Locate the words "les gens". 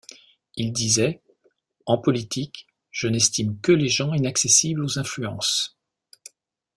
3.71-4.15